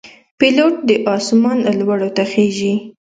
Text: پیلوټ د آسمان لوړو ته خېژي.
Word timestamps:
پیلوټ 0.39 0.75
د 0.89 0.91
آسمان 1.15 1.57
لوړو 1.79 2.09
ته 2.15 2.23
خېژي. 2.31 2.73